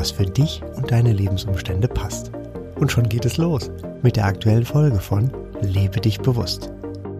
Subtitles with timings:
[0.00, 2.32] was für dich und deine Lebensumstände passt.
[2.76, 3.70] Und schon geht es los
[4.02, 6.72] mit der aktuellen Folge von Lebe dich bewusst.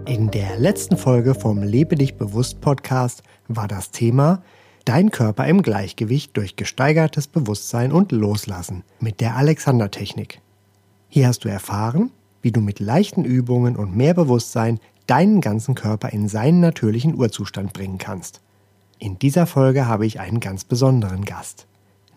[0.06, 4.42] In der letzten Folge vom Lebe dich bewusst Podcast war das Thema
[4.86, 10.40] Dein Körper im Gleichgewicht durch gesteigertes Bewusstsein und Loslassen mit der Alexander-Technik.
[11.10, 12.10] Hier hast du erfahren,
[12.40, 17.74] wie du mit leichten Übungen und mehr Bewusstsein deinen ganzen Körper in seinen natürlichen Urzustand
[17.74, 18.40] bringen kannst.
[18.98, 21.66] In dieser Folge habe ich einen ganz besonderen Gast,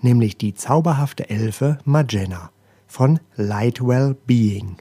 [0.03, 2.51] nämlich die zauberhafte Elfe Magena
[2.87, 4.77] von Lightwell Being.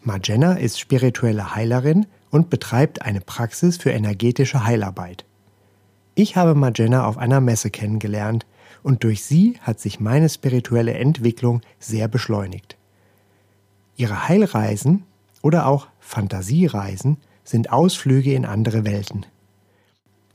[0.00, 5.24] Magena ist spirituelle Heilerin und betreibt eine Praxis für energetische Heilarbeit.
[6.14, 8.46] Ich habe Magena auf einer Messe kennengelernt
[8.82, 12.76] und durch sie hat sich meine spirituelle Entwicklung sehr beschleunigt.
[13.96, 15.04] Ihre Heilreisen
[15.42, 19.26] oder auch Fantasiereisen sind Ausflüge in andere Welten.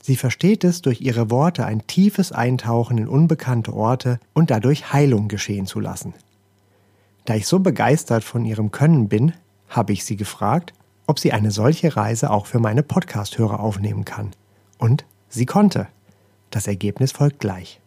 [0.07, 5.27] Sie versteht es, durch ihre Worte ein tiefes Eintauchen in unbekannte Orte und dadurch Heilung
[5.27, 6.13] geschehen zu lassen.
[7.25, 9.33] Da ich so begeistert von ihrem Können bin,
[9.67, 10.73] habe ich sie gefragt,
[11.07, 14.31] ob sie eine solche Reise auch für meine Podcast-Hörer aufnehmen kann.
[14.77, 15.89] Und sie konnte.
[16.51, 17.81] Das Ergebnis folgt gleich.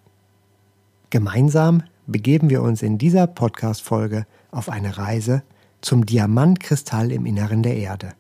[1.09, 5.43] Gemeinsam begeben wir uns in dieser Podcast-Folge auf eine Reise
[5.81, 8.13] zum Diamantkristall im Inneren der Erde.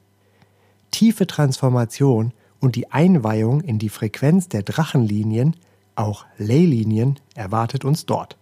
[0.90, 5.56] Tiefe Transformation und die Einweihung in die Frequenz der Drachenlinien,
[5.94, 8.36] auch Leylinien, erwartet uns dort.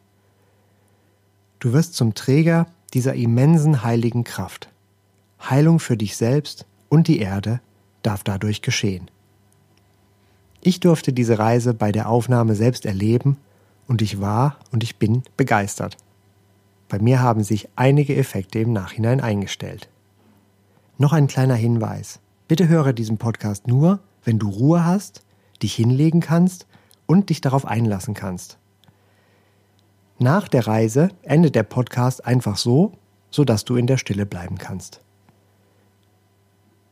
[1.60, 4.69] Du wirst zum Träger dieser immensen heiligen Kraft.
[5.41, 7.60] Heilung für dich selbst und die Erde
[8.03, 9.10] darf dadurch geschehen.
[10.60, 13.37] Ich durfte diese Reise bei der Aufnahme selbst erleben
[13.87, 15.97] und ich war und ich bin begeistert.
[16.88, 19.88] Bei mir haben sich einige Effekte im Nachhinein eingestellt.
[20.97, 22.19] Noch ein kleiner Hinweis.
[22.48, 25.25] Bitte höre diesen Podcast nur, wenn du Ruhe hast,
[25.62, 26.66] dich hinlegen kannst
[27.06, 28.59] und dich darauf einlassen kannst.
[30.19, 32.93] Nach der Reise endet der Podcast einfach so,
[33.31, 35.00] sodass du in der Stille bleiben kannst.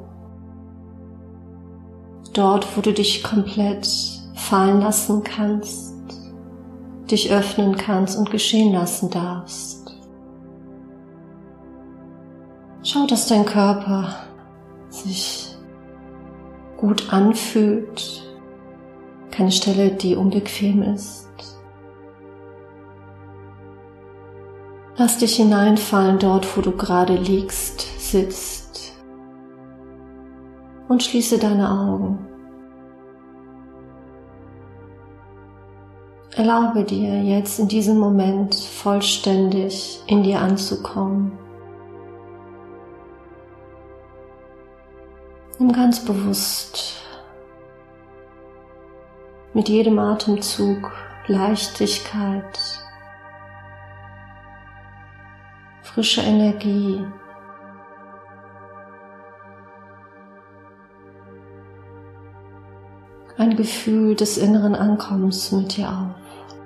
[2.32, 3.88] dort, wo du dich komplett
[4.34, 5.94] fallen lassen kannst,
[7.10, 9.79] dich öffnen kannst und geschehen lassen darfst.
[12.82, 14.14] Schau, dass dein Körper
[14.88, 15.54] sich
[16.78, 18.22] gut anfühlt.
[19.30, 21.28] Keine Stelle, die unbequem ist.
[24.96, 28.94] Lass dich hineinfallen dort, wo du gerade liegst, sitzt.
[30.88, 32.26] Und schließe deine Augen.
[36.34, 41.32] Erlaube dir jetzt in diesem Moment vollständig in dir anzukommen.
[45.60, 47.02] Nimm ganz bewusst
[49.52, 50.90] mit jedem Atemzug
[51.26, 52.58] Leichtigkeit,
[55.82, 57.04] frische Energie.
[63.36, 66.56] Ein Gefühl des inneren Ankommens mit dir auf.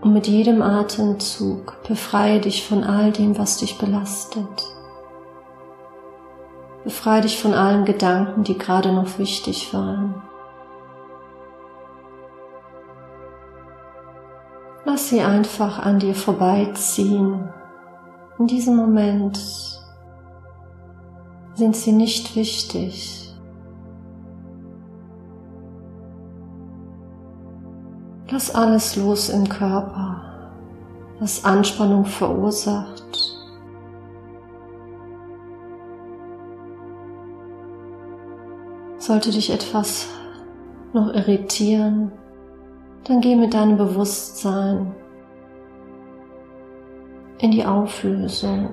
[0.00, 4.73] Und mit jedem Atemzug befreie dich von all dem, was dich belastet.
[6.84, 10.22] Befreie dich von allen Gedanken, die gerade noch wichtig waren.
[14.84, 17.48] Lass sie einfach an dir vorbeiziehen.
[18.38, 19.40] In diesem Moment
[21.54, 23.34] sind sie nicht wichtig.
[28.30, 30.50] Lass alles los im Körper,
[31.18, 32.93] was Anspannung verursacht.
[39.06, 40.08] Sollte dich etwas
[40.94, 42.10] noch irritieren,
[43.06, 44.94] dann geh mit deinem Bewusstsein
[47.36, 48.70] in die Auflösung.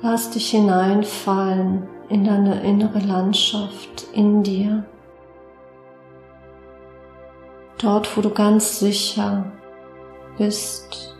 [0.00, 4.82] Lass dich hineinfallen in deine innere Landschaft in dir.
[7.76, 9.52] Dort, wo du ganz sicher
[10.38, 11.14] bist,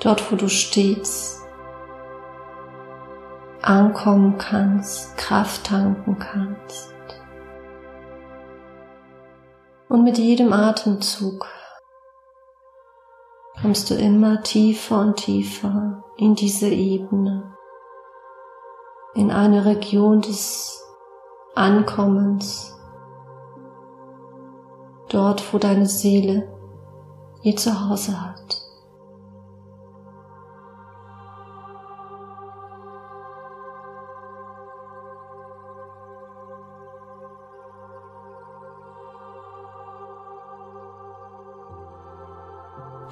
[0.00, 1.39] dort, wo du stets
[3.70, 6.92] ankommen kannst, Kraft tanken kannst.
[9.88, 11.46] Und mit jedem Atemzug
[13.62, 17.54] kommst du immer tiefer und tiefer in diese Ebene,
[19.14, 20.84] in eine Region des
[21.54, 22.76] Ankommens,
[25.10, 26.52] dort wo deine Seele
[27.42, 28.59] ihr Zuhause hat.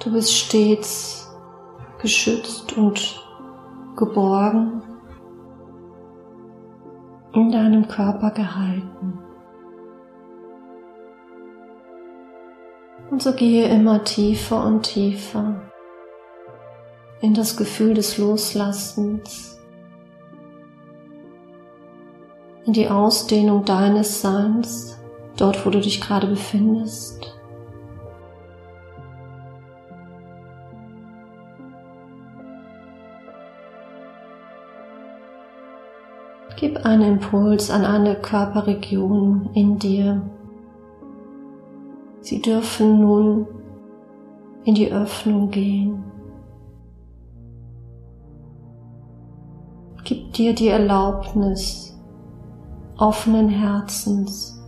[0.09, 1.29] Du bist stets
[2.01, 3.23] geschützt und
[3.95, 4.81] geborgen
[7.33, 9.19] in deinem Körper gehalten.
[13.11, 15.61] Und so gehe immer tiefer und tiefer
[17.21, 19.59] in das Gefühl des Loslassens,
[22.65, 24.97] in die Ausdehnung deines Seins,
[25.37, 27.38] dort wo du dich gerade befindest.
[36.59, 40.21] Gib einen Impuls an eine Körperregion in dir.
[42.19, 43.47] Sie dürfen nun
[44.65, 46.03] in die Öffnung gehen.
[50.03, 51.97] Gib dir die Erlaubnis
[52.97, 54.61] offenen Herzens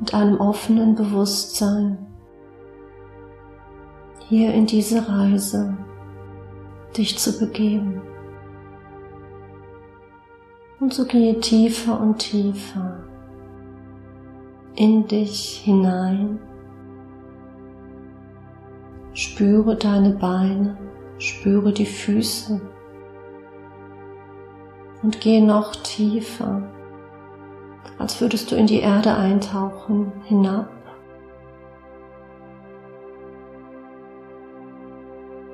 [0.00, 1.96] und einem offenen Bewusstsein
[4.28, 5.78] hier in diese Reise
[6.94, 8.02] dich zu begeben.
[10.80, 13.04] Und so gehe tiefer und tiefer
[14.76, 16.38] in dich hinein.
[19.12, 20.76] Spüre deine Beine,
[21.18, 22.60] spüre die Füße
[25.02, 26.62] und gehe noch tiefer,
[27.98, 30.68] als würdest du in die Erde eintauchen, hinab.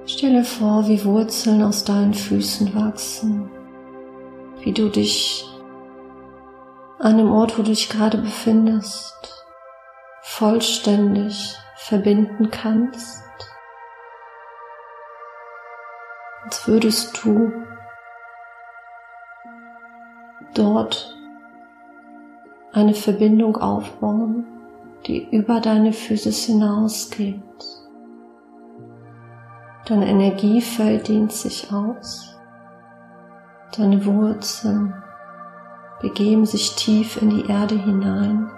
[0.07, 3.51] Stelle vor, wie Wurzeln aus deinen Füßen wachsen
[4.63, 5.47] wie du dich
[6.99, 9.47] an dem Ort, wo du dich gerade befindest,
[10.23, 13.25] vollständig verbinden kannst,
[16.45, 17.53] als würdest du
[20.55, 21.17] dort
[22.73, 24.45] eine Verbindung aufbauen,
[25.07, 27.41] die über deine Physis hinausgeht.
[29.87, 32.40] Dein Energiefeld dehnt sich aus.
[33.77, 34.95] Deine Wurzeln
[36.01, 38.51] begeben sich tief in die Erde hinein,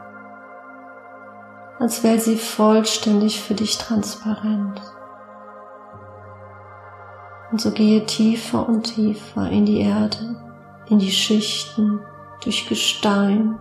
[1.79, 4.81] als wäre sie vollständig für dich transparent.
[7.51, 10.35] Und so gehe tiefer und tiefer in die Erde,
[10.89, 12.01] in die Schichten,
[12.43, 13.59] durch Gestein.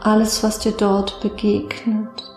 [0.00, 2.35] Alles, was dir dort begegnet,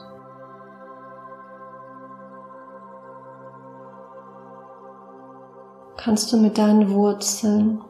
[5.99, 7.81] kannst du mit deinen Wurzeln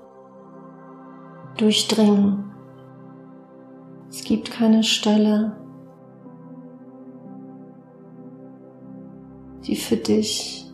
[1.58, 2.44] durchdringen.
[4.10, 5.56] Es gibt keine Stelle,
[9.68, 10.72] die für dich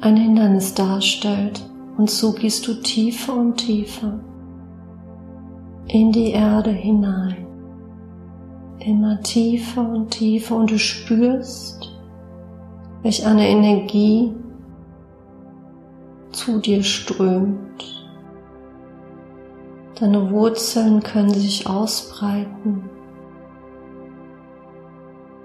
[0.00, 1.64] ein Hindernis darstellt.
[1.96, 4.18] Und so gehst du tiefer und tiefer
[5.86, 7.46] in die Erde hinein.
[8.80, 11.96] Immer tiefer und tiefer und du spürst,
[13.02, 14.34] welch eine Energie
[16.40, 17.84] zu dir strömt.
[19.98, 22.88] Deine Wurzeln können sich ausbreiten.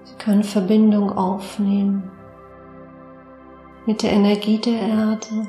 [0.04, 2.10] Sie können Verbindung aufnehmen
[3.84, 5.46] mit der Energie der Erde.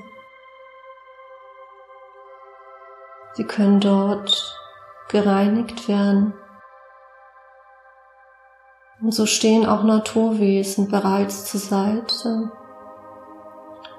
[3.35, 4.53] Sie können dort
[5.07, 6.33] gereinigt werden.
[8.99, 12.51] Und so stehen auch Naturwesen bereits zur Seite,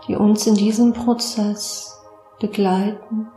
[0.09, 2.03] die uns in diesem Prozess
[2.41, 3.31] begleiten.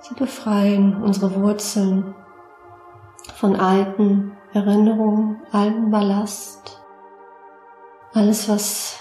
[0.00, 2.14] Sie befreien unsere Wurzeln
[3.34, 6.80] von alten Erinnerungen, alten Ballast,
[8.12, 9.00] alles, was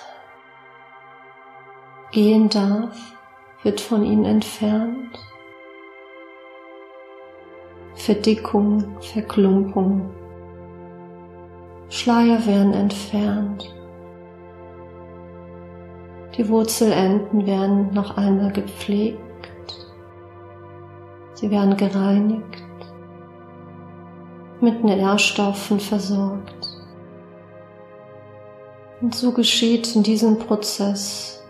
[2.12, 3.16] gehen darf,
[3.64, 5.20] wird von ihnen entfernt.
[7.96, 10.10] Verdickung, Verklumpung.
[11.90, 13.74] Schleier werden entfernt.
[16.38, 19.20] Die Wurzelenden werden noch einmal gepflegt.
[21.36, 22.64] Sie werden gereinigt,
[24.60, 26.70] mit Nährstoffen versorgt.
[29.02, 31.44] Und so geschieht in diesem Prozess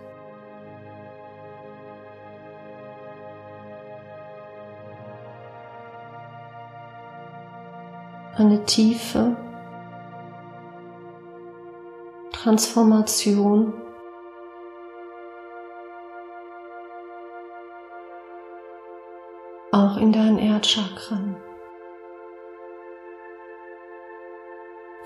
[8.36, 9.38] eine tiefe
[12.32, 13.74] Transformation
[19.94, 21.36] auch in deinen Erdchakren.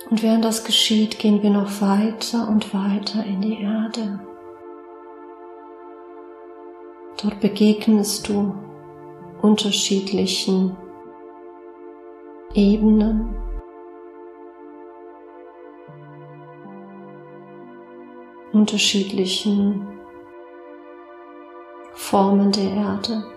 [0.10, 4.20] Und während das geschieht, gehen wir noch weiter und weiter in die Erde.
[7.22, 8.56] Dort begegnest du
[9.42, 10.78] unterschiedlichen
[12.54, 13.36] Ebenen.
[18.54, 19.86] unterschiedlichen
[21.94, 23.37] Formen der Erde.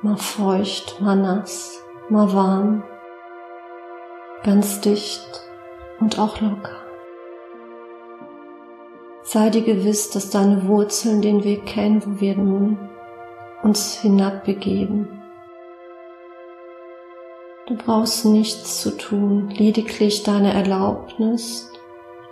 [0.00, 2.84] Mal feucht, mal nass, mal warm,
[4.44, 5.26] ganz dicht
[5.98, 6.76] und auch locker.
[9.22, 12.78] Sei dir gewiss, dass deine Wurzeln den Weg kennen, wo wir nun
[13.64, 15.20] uns hinabbegeben.
[17.66, 21.72] Du brauchst nichts zu tun, lediglich deine Erlaubnis,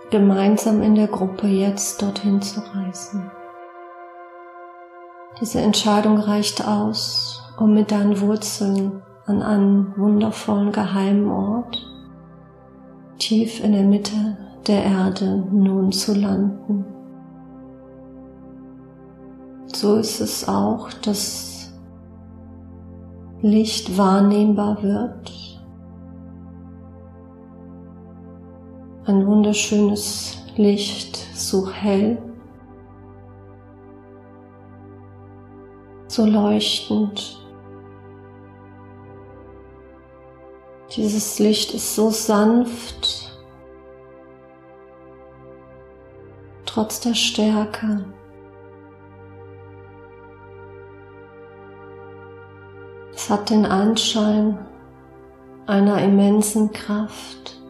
[0.09, 3.29] gemeinsam in der Gruppe jetzt dorthin zu reisen.
[5.41, 11.77] Diese Entscheidung reicht aus, um mit deinen Wurzeln an einen wundervollen geheimen Ort,
[13.17, 14.37] tief in der Mitte
[14.67, 16.85] der Erde nun zu landen.
[19.73, 21.73] So ist es auch, dass
[23.41, 25.61] Licht wahrnehmbar wird.
[29.05, 32.17] Ein wunderschönes Licht, so hell,
[36.07, 37.46] so leuchtend.
[40.97, 43.31] Dieses Licht ist so sanft,
[46.65, 48.03] trotz der Stärke.
[53.13, 54.57] Es hat den Anschein
[55.67, 57.61] einer immensen Kraft.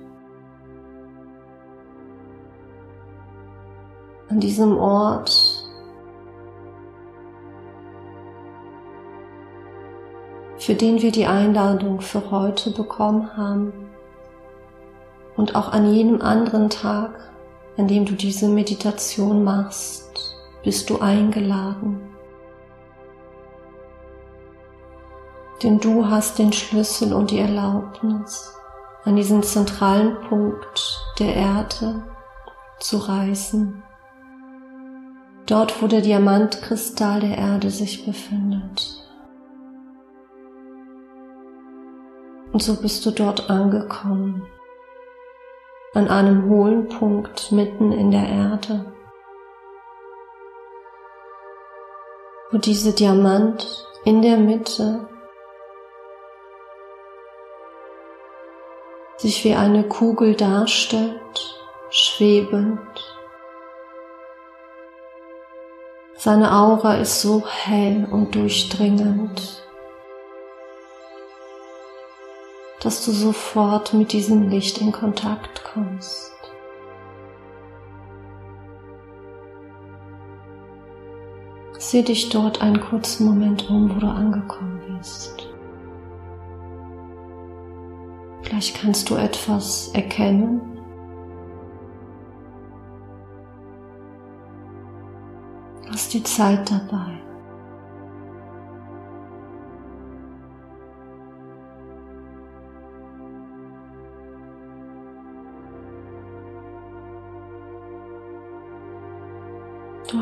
[4.30, 5.47] An diesem Ort
[10.68, 13.72] für den wir die Einladung für heute bekommen haben
[15.38, 17.32] und auch an jedem anderen Tag,
[17.78, 22.02] an dem du diese Meditation machst, bist du eingeladen.
[25.64, 28.54] Denn du hast den Schlüssel und die Erlaubnis,
[29.06, 32.04] an diesen zentralen Punkt der Erde
[32.82, 33.84] zu reisen.
[35.46, 39.07] Dort, wo der Diamantkristall der Erde sich befindet.
[42.58, 44.48] Und so bist du dort angekommen,
[45.94, 48.92] an einem hohlen Punkt mitten in der Erde,
[52.50, 55.08] wo diese Diamant in der Mitte
[59.18, 61.60] sich wie eine Kugel darstellt,
[61.92, 62.80] schwebend.
[66.16, 69.67] Seine Aura ist so hell und durchdringend,
[72.82, 76.32] dass du sofort mit diesem Licht in Kontakt kommst.
[81.80, 85.48] Sieh dich dort einen kurzen Moment um, wo du angekommen bist.
[88.42, 90.62] Vielleicht kannst du etwas erkennen.
[95.90, 97.27] Lass die Zeit dabei.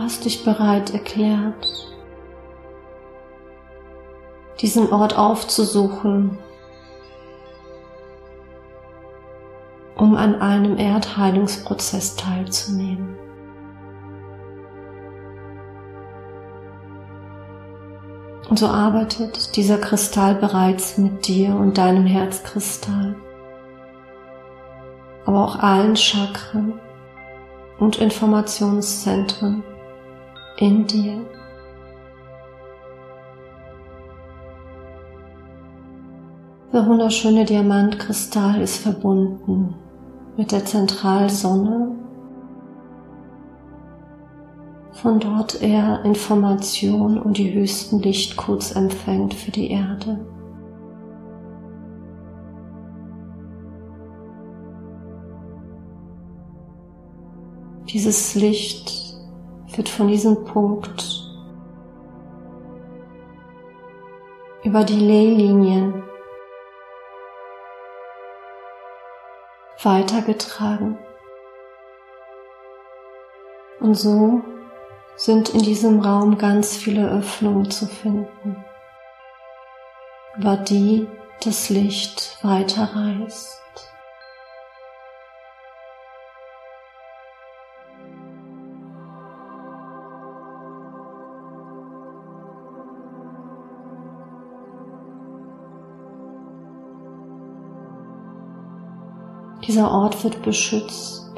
[0.06, 1.68] Hast dich bereit erklärt,
[4.62, 6.38] diesen Ort aufzusuchen,
[9.96, 13.18] um an einem Erdheilungsprozess teilzunehmen.
[18.48, 23.16] Und so arbeitet dieser Kristall bereits mit dir und deinem Herzkristall,
[25.26, 26.80] aber auch allen Chakren
[27.80, 29.64] und Informationszentren
[30.58, 31.22] in dir.
[36.74, 39.76] Der wunderschöne Diamantkristall ist verbunden
[40.36, 41.92] mit der Zentralsonne.
[44.92, 50.20] Von dort er Information und die höchsten Lichtcodes empfängt für die Erde.
[57.88, 59.05] Dieses Licht
[59.78, 61.26] wird von diesem Punkt
[64.64, 66.04] über die Leylinien
[69.84, 70.98] weitergetragen.
[73.80, 74.42] Und so
[75.16, 78.66] sind in diesem Raum ganz viele Öffnungen zu finden,
[80.38, 81.08] über die
[81.44, 83.62] das Licht weiterreist.
[99.68, 101.32] Dieser Ort wird beschützt.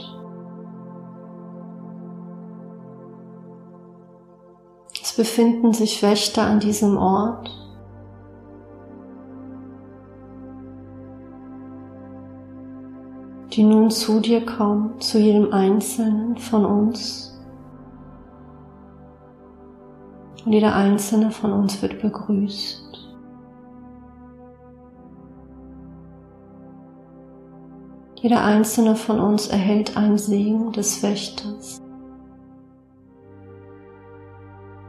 [5.02, 7.50] Es befinden sich Wächter an diesem Ort.
[13.58, 17.36] die nun zu dir kommen, zu jedem Einzelnen von uns.
[20.46, 22.87] Und jeder Einzelne von uns wird begrüßt.
[28.20, 31.80] Jeder einzelne von uns erhält einen Segen des Wächters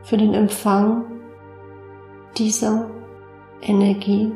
[0.02, 1.04] für den Empfang
[2.38, 2.88] dieser
[3.60, 4.32] Energie,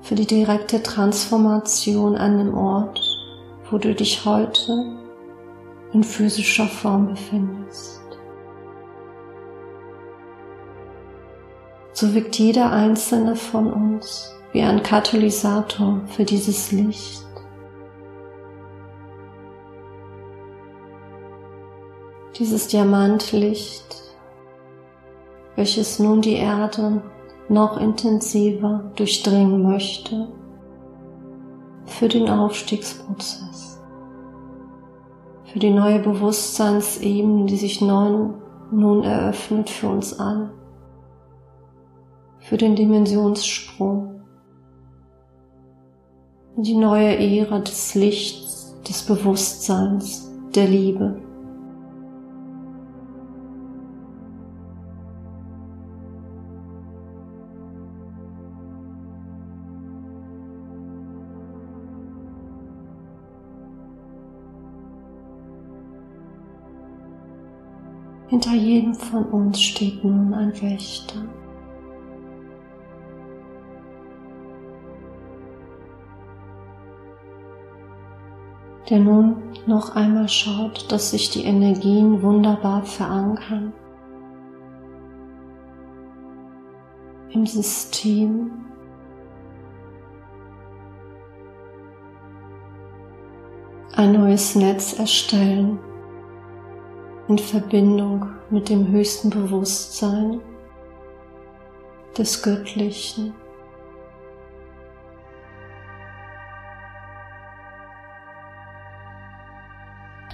[0.00, 2.98] für die direkte Transformation an dem Ort,
[3.70, 4.96] wo du dich heute
[5.92, 8.00] in physischer Form befindest.
[11.92, 17.26] So wirkt jeder einzelne von uns wie ein Katalysator für dieses Licht.
[22.38, 24.14] Dieses Diamantlicht,
[25.56, 27.02] welches nun die Erde
[27.50, 30.26] noch intensiver durchdringen möchte
[31.84, 33.78] für den Aufstiegsprozess,
[35.44, 40.50] für die neue Bewusstseinsebene, die sich nun, eröffnet für uns alle,
[42.38, 44.15] für den Dimensionssprung
[46.56, 51.20] die neue Ära des Lichts, des Bewusstseins, der Liebe.
[68.28, 71.22] Hinter jedem von uns steht nun ein Wächter.
[78.88, 83.72] Der nun noch einmal schaut, dass sich die Energien wunderbar verankern
[87.30, 88.50] im System.
[93.94, 95.78] Ein neues Netz erstellen
[97.28, 100.40] in Verbindung mit dem höchsten Bewusstsein
[102.16, 103.34] des Göttlichen.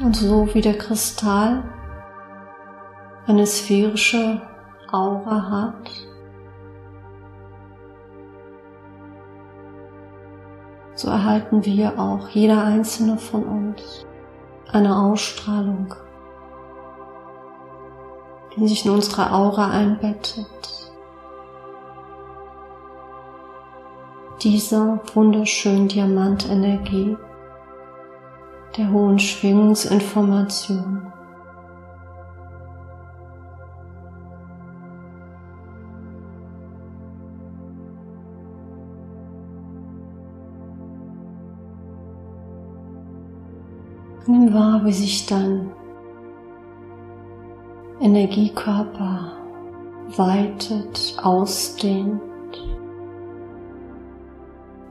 [0.03, 1.62] Und so wie der Kristall
[3.29, 4.43] eine sphärische
[4.91, 5.91] Aura hat,
[10.97, 14.05] so erhalten wir auch, jeder einzelne von uns,
[14.73, 15.95] eine Ausstrahlung,
[18.57, 20.93] die sich in unsere Aura einbettet.
[24.43, 27.17] Dieser wunderschönen Diamantenergie
[28.77, 31.13] der hohen Schwingungsinformation.
[44.27, 45.73] Nimm wahr, wie sich dein
[48.01, 49.33] Energiekörper
[50.17, 52.21] weitet, ausdehnt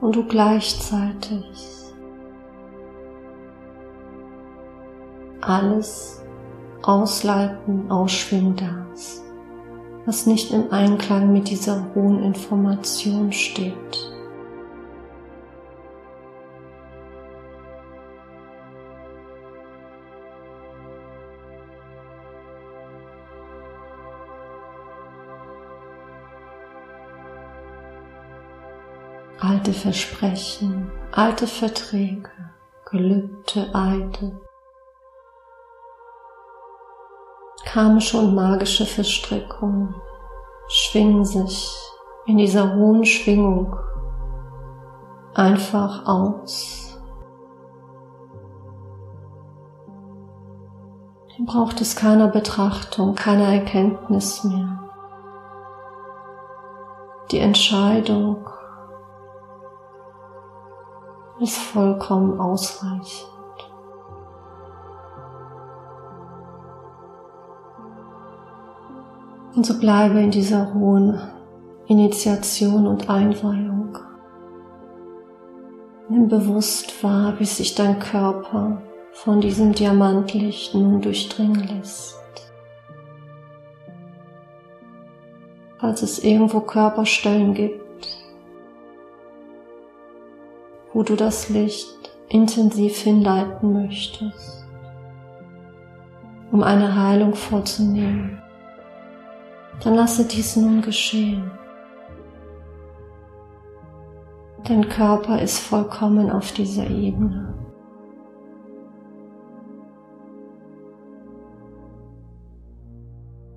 [0.00, 1.91] und du gleichzeitig
[5.42, 6.22] alles
[6.82, 9.22] ausleiten, ausschwingen darfst,
[10.06, 14.12] was nicht im Einklang mit dieser hohen Information steht.
[29.42, 32.30] alte Versprechen, alte Verträge,
[32.84, 34.40] Gelübde, Eide,
[37.72, 39.94] karmische und magische Verstrickungen
[40.68, 41.74] schwingen sich
[42.26, 43.74] in dieser hohen Schwingung
[45.32, 47.00] einfach aus.
[51.28, 54.78] Hier braucht es keiner Betrachtung, keiner Erkenntnis mehr.
[57.30, 58.46] Die Entscheidung
[61.40, 63.31] ist vollkommen ausreichend.
[69.54, 71.20] Und so bleibe in dieser hohen
[71.86, 73.98] Initiation und Einweihung.
[76.08, 82.18] Nimm bewusst wahr, wie sich dein Körper von diesem Diamantlicht nun durchdringen lässt.
[85.78, 88.08] Falls es irgendwo Körperstellen gibt,
[90.92, 94.66] wo du das Licht intensiv hinleiten möchtest,
[96.50, 98.41] um eine Heilung vorzunehmen,
[99.80, 101.50] dann lasse dies nun geschehen.
[104.64, 107.52] Dein Körper ist vollkommen auf dieser Ebene.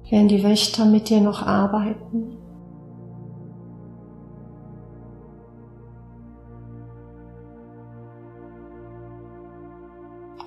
[0.09, 2.37] Werden die Wächter mit dir noch arbeiten?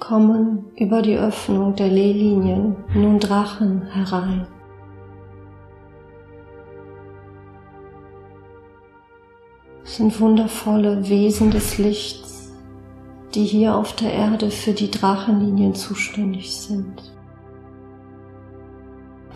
[0.01, 4.47] Kommen über die Öffnung der Lehlinien nun Drachen herein.
[9.89, 12.53] Sind wundervolle Wesen des Lichts,
[13.35, 17.13] die hier auf der Erde für die Drachenlinien zuständig sind.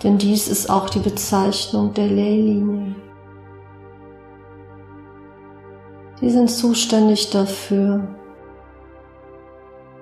[0.03, 2.95] Denn dies ist auch die Bezeichnung der Leylinie.
[6.21, 8.07] Sie sind zuständig dafür,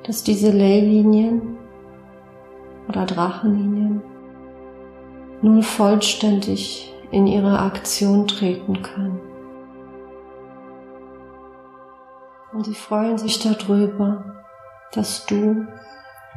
[0.02, 1.56] dass diese Leylinien
[2.88, 4.02] oder Drachenlinien
[5.42, 9.19] nun vollständig in ihre Aktion treten können.
[12.60, 14.22] Und sie freuen sich darüber,
[14.92, 15.66] dass du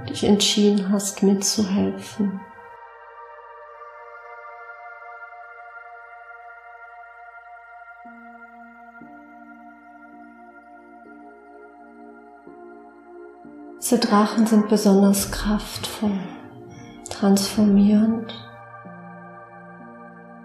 [0.08, 2.40] dich entschieden hast, mitzuhelfen.
[13.82, 16.22] Diese Drachen sind besonders kraftvoll,
[17.10, 18.34] transformierend,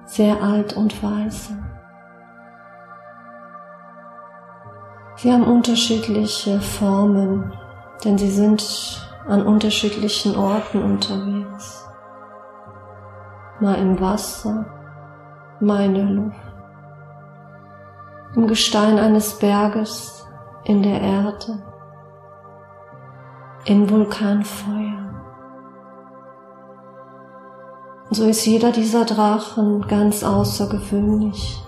[0.06, 1.67] sehr alt und weise.
[5.18, 7.52] Sie haben unterschiedliche Formen,
[8.04, 11.84] denn sie sind an unterschiedlichen Orten unterwegs.
[13.58, 14.64] Mal im Wasser,
[15.58, 16.36] mal in der Luft,
[18.36, 20.24] im Gestein eines Berges,
[20.62, 21.64] in der Erde,
[23.64, 24.98] in Vulkanfeuer.
[28.10, 31.60] so ist jeder dieser Drachen ganz außergewöhnlich.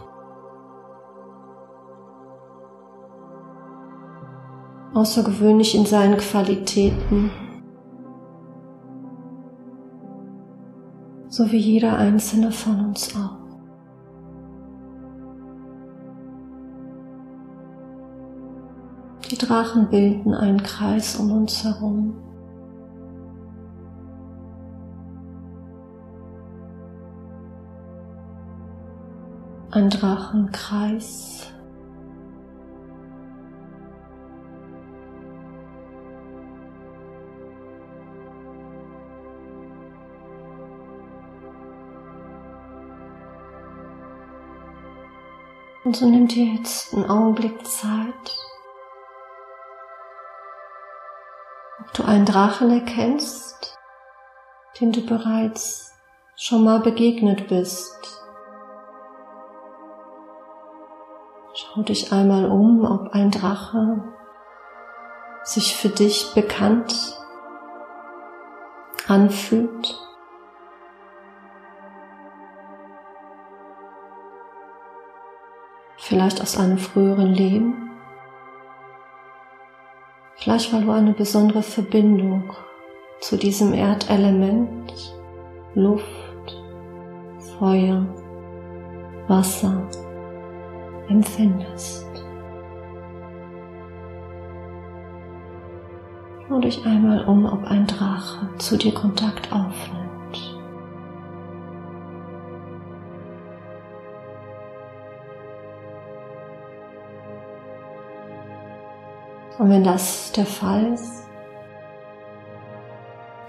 [4.94, 7.30] Außergewöhnlich in seinen Qualitäten,
[11.28, 13.40] so wie jeder einzelne von uns auch.
[19.30, 22.16] Die Drachen bilden einen Kreis um uns herum.
[29.70, 31.52] Ein Drachenkreis
[45.90, 48.36] Und so nimm dir jetzt einen Augenblick Zeit,
[51.80, 53.76] ob du einen Drachen erkennst,
[54.80, 55.92] den du bereits
[56.36, 58.22] schon mal begegnet bist.
[61.54, 64.04] Schau dich einmal um, ob ein Drache
[65.42, 67.18] sich für dich bekannt
[69.08, 69.98] anfühlt.
[76.00, 77.90] Vielleicht aus einem früheren Leben,
[80.36, 82.52] vielleicht weil du eine besondere Verbindung
[83.20, 85.14] zu diesem Erdelement,
[85.74, 86.04] Luft,
[87.58, 88.06] Feuer,
[89.28, 89.88] Wasser
[91.08, 92.06] empfindest.
[96.48, 100.09] Schau dich einmal um, ob ein Drache zu dir Kontakt aufnimmt.
[109.60, 111.28] Und wenn das der Fall ist,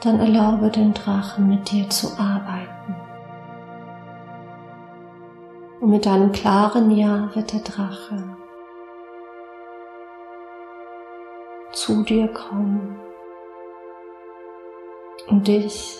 [0.01, 2.95] dann erlaube den Drachen mit dir zu arbeiten.
[5.79, 8.37] Und mit deinem klaren Ja wird der Drache
[11.71, 12.99] zu dir kommen
[15.29, 15.97] und dich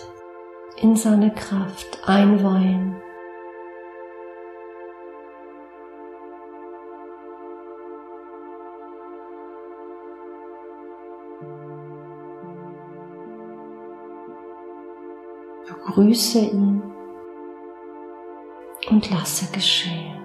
[0.76, 2.96] in seine Kraft einweihen.
[15.94, 16.82] Begrüße ihn
[18.88, 20.21] und lasse geschehen.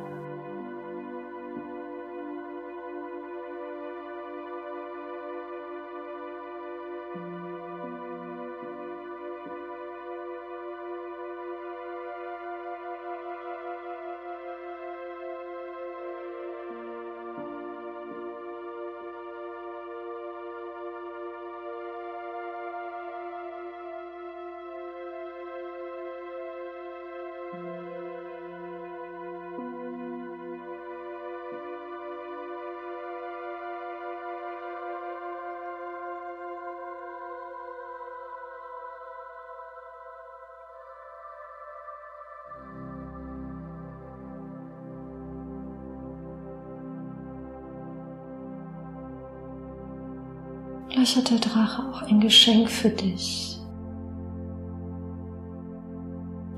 [51.18, 53.60] Der Drache auch ein Geschenk für dich.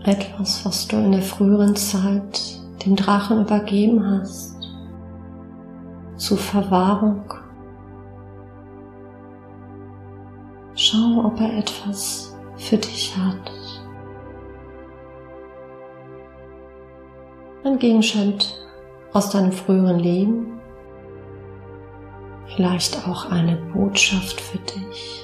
[0.04, 4.58] Etwas, was du in der früheren Zeit dem Drachen übergeben hast.
[6.18, 7.24] Zur Verwahrung.
[10.76, 13.52] Schau, ob er etwas für dich hat.
[17.64, 18.60] Ein Gegenstand
[19.14, 20.59] aus deinem früheren Leben
[22.60, 25.24] vielleicht auch eine Botschaft für dich.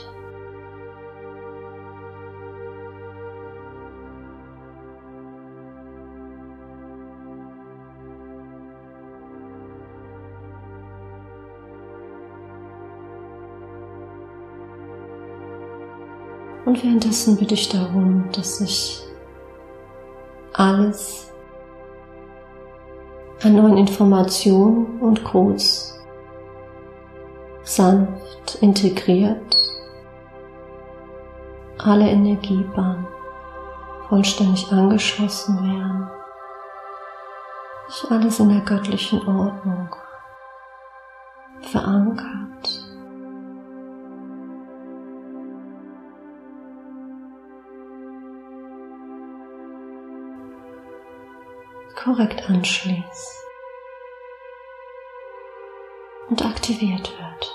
[16.64, 19.02] Und währenddessen bitte ich darum, dass sich
[20.54, 21.34] alles
[23.44, 25.95] an neuen Informationen und Codes
[27.66, 29.58] sanft integriert,
[31.80, 33.08] alle Energiebahnen
[34.08, 36.10] vollständig angeschlossen werden,
[37.90, 39.90] sich alles in der göttlichen Ordnung
[41.62, 42.46] verankert.
[52.06, 53.46] korrekt anschließt
[56.30, 57.55] und aktiviert wird.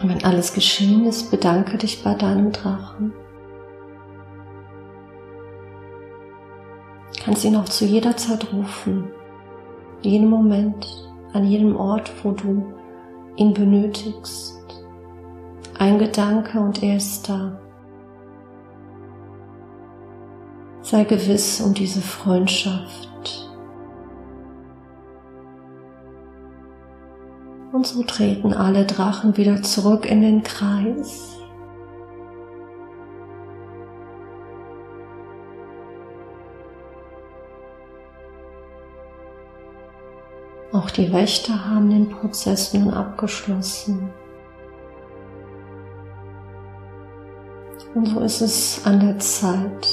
[0.00, 3.12] Und wenn alles geschehen ist, bedanke dich bei deinem Drachen.
[7.24, 9.10] Kannst ihn auch zu jeder Zeit rufen,
[10.02, 10.86] jeden Moment,
[11.32, 12.72] an jedem Ort, wo du
[13.36, 14.54] ihn benötigst.
[15.78, 17.58] Ein Gedanke und er ist da.
[20.82, 23.10] Sei gewiss um diese Freundschaft.
[27.86, 31.38] So treten alle Drachen wieder zurück in den Kreis.
[40.72, 44.10] Auch die Wächter haben den Prozess nun abgeschlossen.
[47.94, 49.88] Und so ist es an der Zeit,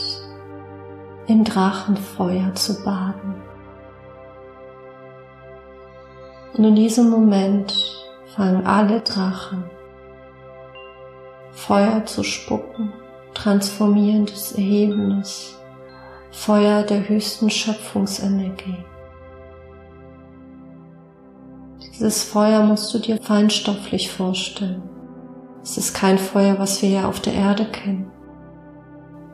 [1.27, 3.33] im Drachenfeuer zu baden.
[6.53, 7.73] Und in diesem Moment
[8.35, 9.63] fangen alle Drachen
[11.51, 12.91] Feuer zu spucken,
[13.33, 15.55] transformierendes, erhebendes
[16.31, 18.83] Feuer der höchsten Schöpfungsenergie.
[21.79, 24.81] Dieses Feuer musst du dir feinstofflich vorstellen.
[25.61, 28.11] Es ist kein Feuer, was wir ja auf der Erde kennen.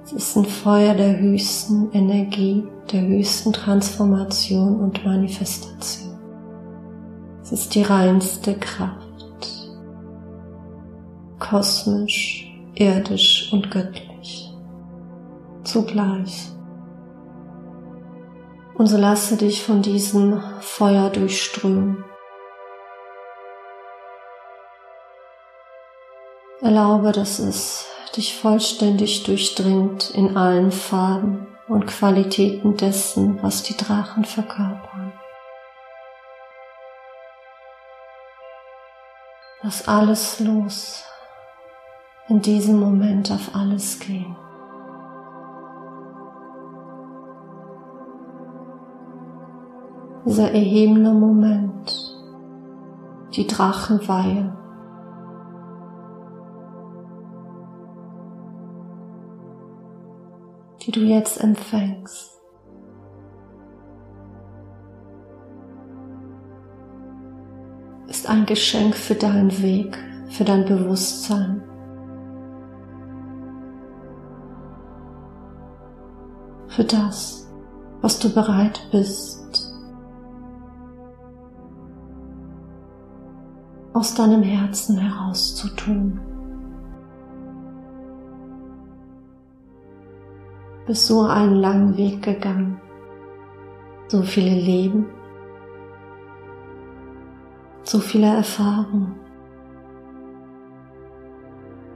[0.04, 6.09] Es ist ein Feuer der höchsten Energie, der höchsten Transformation und Manifestation.
[7.52, 9.48] Es ist die reinste Kraft,
[11.40, 14.54] kosmisch, irdisch und göttlich.
[15.64, 16.50] zugleich.
[18.76, 22.04] Und so lasse dich von diesem Feuer durchströmen.
[26.62, 34.24] Erlaube, dass es dich vollständig durchdringt in allen Farben und Qualitäten dessen, was die Drachen
[34.24, 35.09] verkörpern.
[39.70, 41.04] Lass alles los,
[42.28, 44.36] in diesem Moment auf alles gehen.
[50.26, 52.18] Dieser erhebende Moment,
[53.36, 54.58] die Drachenweihe,
[60.82, 62.39] die du jetzt empfängst.
[68.30, 69.98] Ein Geschenk für deinen Weg,
[70.30, 71.62] für dein Bewusstsein.
[76.68, 77.52] Für das,
[78.02, 79.74] was du bereit bist,
[83.94, 86.20] aus deinem Herzen heraus zu tun.
[90.90, 92.82] bist so einen langen Weg gegangen,
[94.08, 95.06] so viele Leben,
[97.90, 99.16] so viele Erfahrungen.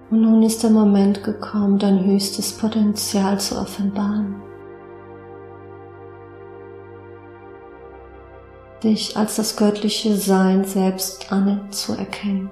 [0.09, 4.41] Und nun ist der Moment gekommen, dein höchstes Potenzial zu offenbaren.
[8.83, 12.49] Dich als das göttliche Sein selbst anzuerkennen.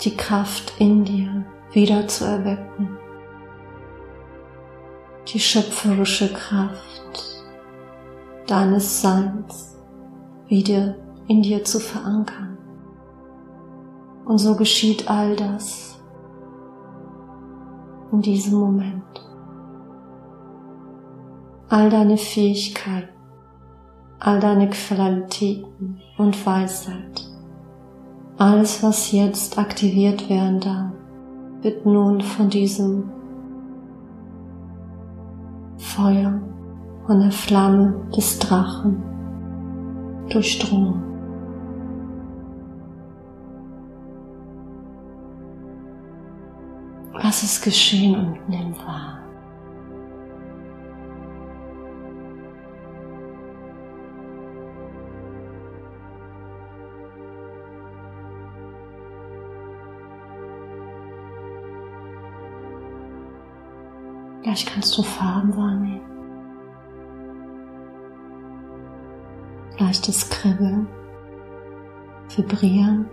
[0.00, 2.96] Die Kraft in dir wieder zu erwecken.
[5.28, 7.35] Die schöpferische Kraft
[8.46, 9.76] deines Seins
[10.48, 10.94] wieder
[11.28, 12.56] in dir zu verankern.
[14.24, 15.98] Und so geschieht all das
[18.12, 19.02] in diesem Moment.
[21.68, 23.08] All deine Fähigkeiten,
[24.20, 27.28] all deine Qualitäten und Weisheit,
[28.38, 30.92] alles, was jetzt aktiviert werden darf,
[31.62, 33.10] wird nun von diesem
[35.78, 36.40] Feuer,
[37.06, 39.00] von der Flamme des Drachen
[40.28, 41.02] durchdrungen.
[47.12, 49.12] Was ist geschehen und nimm wahr.
[64.42, 66.15] Vielleicht kannst du Farben wahrnehmen.
[69.78, 70.88] Leichtes Kribbeln,
[72.34, 73.08] Vibrieren,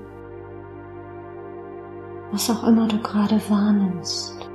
[2.32, 4.49] was auch immer du gerade wahrnimmst.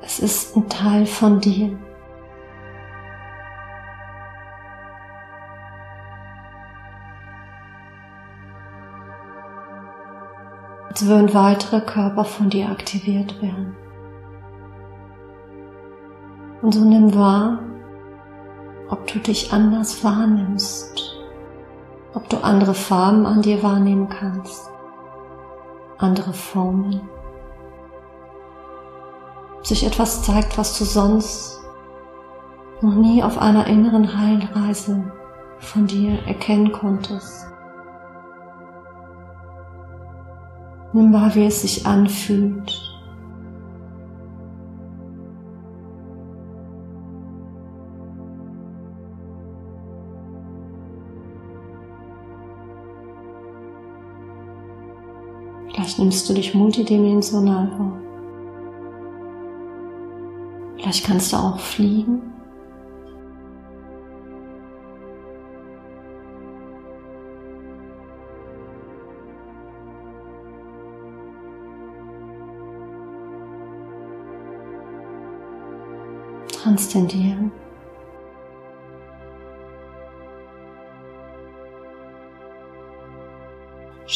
[0.00, 1.76] Es ist ein Teil von dir.
[10.98, 13.76] als würden weitere Körper von dir aktiviert werden.
[16.60, 17.60] Und so nimm wahr,
[18.90, 21.16] ob du dich anders wahrnimmst,
[22.14, 24.70] ob du andere Farben an dir wahrnehmen kannst,
[25.98, 27.00] andere Formen,
[29.56, 31.60] ob sich etwas zeigt, was du sonst
[32.80, 35.12] noch nie auf einer inneren Heilreise
[35.58, 37.46] von dir erkennen konntest.
[40.92, 42.97] Nimm wahr, wie es sich anfühlt.
[55.98, 58.00] Nimmst du dich multidimensional wahr.
[60.76, 62.22] Vielleicht kannst du auch fliegen.
[76.68, 77.50] transzendieren.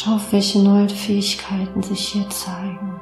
[0.03, 2.92] Schau, welche neuen Fähigkeiten sich hier zeigen.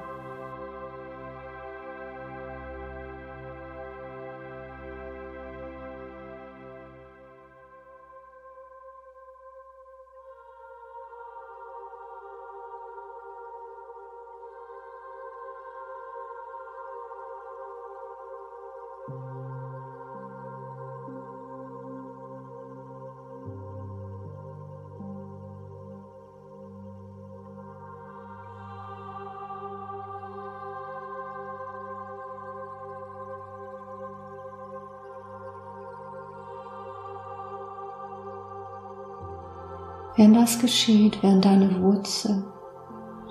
[40.21, 42.43] Wenn das geschieht, werden deine Wurzeln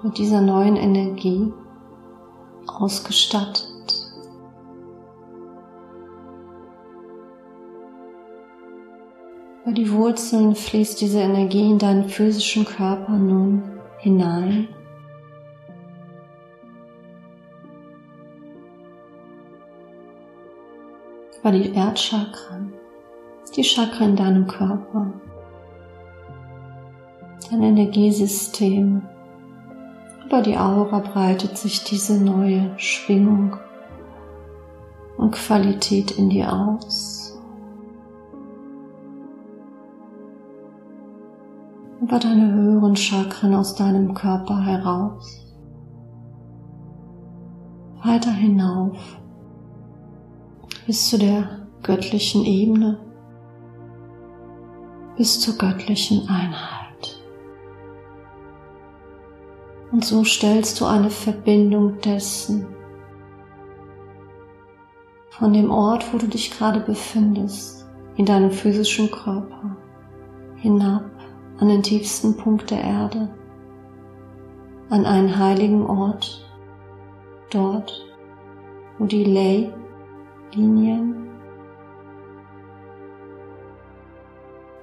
[0.02, 1.52] mit dieser neuen Energie
[2.66, 4.10] ausgestattet.
[9.62, 13.62] Über die Wurzeln fließt diese Energie in deinen physischen Körper nun
[13.98, 14.66] hinein.
[21.38, 22.72] Über die Erdchakren,
[23.54, 25.12] die Chakren in deinem Körper,
[27.48, 29.02] dein Energiesystem.
[30.26, 33.56] Über die Aura breitet sich diese neue Schwingung
[35.16, 37.20] und Qualität in dir aus.
[42.10, 45.46] über deine höheren Chakren aus deinem Körper heraus,
[48.02, 48.98] weiter hinauf
[50.86, 52.98] bis zu der göttlichen Ebene,
[55.16, 56.79] bis zur göttlichen Einheit.
[59.92, 62.66] Und so stellst du eine Verbindung dessen,
[65.30, 69.76] von dem Ort, wo du dich gerade befindest, in deinem physischen Körper,
[70.56, 71.10] hinab
[71.58, 73.28] an den tiefsten Punkt der Erde,
[74.90, 76.46] an einen heiligen Ort,
[77.50, 78.06] dort,
[78.98, 81.16] wo die Ley-Linien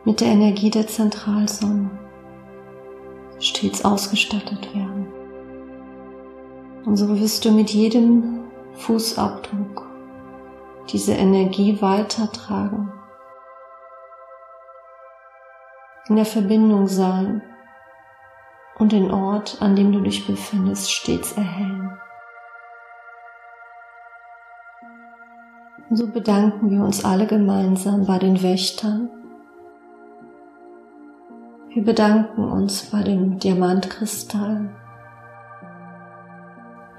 [0.03, 2.06] mit der Energie der Zentralsonne
[3.57, 5.07] stets ausgestattet werden.
[6.85, 8.45] Und so wirst du mit jedem
[8.75, 9.85] Fußabdruck
[10.89, 12.91] diese Energie weitertragen
[16.07, 17.41] in der Verbindung sein
[18.77, 21.91] und den Ort, an dem du dich befindest, stets erhellen.
[25.89, 29.09] Und so bedanken wir uns alle gemeinsam bei den Wächtern.
[31.77, 34.67] Wir bedanken uns bei dem Diamantkristall,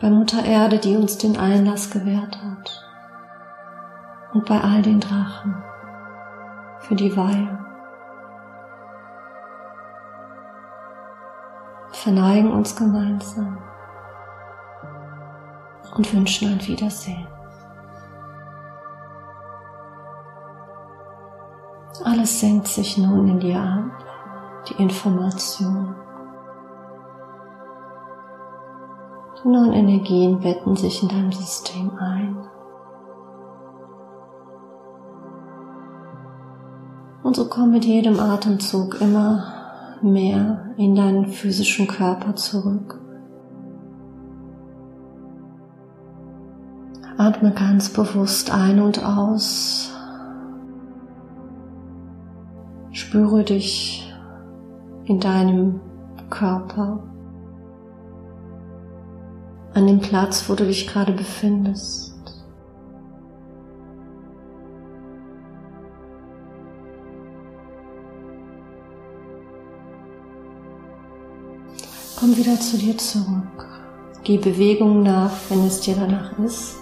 [0.00, 2.84] bei Mutter Erde, die uns den Einlass gewährt hat,
[4.34, 5.56] und bei all den Drachen
[6.78, 7.58] für die Weihe.
[11.90, 13.58] verneigen uns gemeinsam
[15.96, 17.26] und wünschen ein Wiedersehen.
[22.04, 24.07] Alles senkt sich nun in dir ab,
[24.68, 25.94] die Information.
[29.42, 32.36] Die neuen Energien betten sich in deinem System ein.
[37.22, 39.44] Und so komm mit jedem Atemzug immer
[40.02, 43.00] mehr in deinen physischen Körper zurück.
[47.16, 49.92] Atme ganz bewusst ein und aus.
[52.92, 53.97] Spüre dich
[55.08, 55.80] in deinem
[56.28, 57.02] Körper,
[59.72, 62.14] an dem Platz, wo du dich gerade befindest.
[72.18, 73.66] Komm wieder zu dir zurück.
[74.24, 76.76] Geh Bewegung nach, wenn es dir danach ist.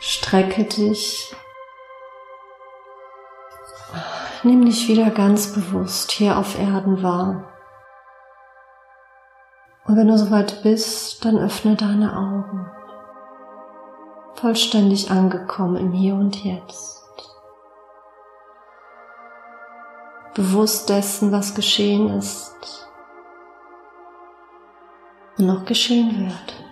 [0.00, 1.32] Strecke dich.
[4.42, 7.44] Nimm dich wieder ganz bewusst hier auf Erden wahr.
[9.86, 12.70] Und wenn du soweit bist, dann öffne deine Augen.
[14.34, 17.04] Vollständig angekommen im Hier und Jetzt.
[20.34, 22.88] Bewusst dessen, was geschehen ist
[25.40, 26.67] noch geschehen wird.